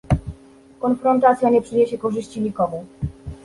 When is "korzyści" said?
1.97-2.41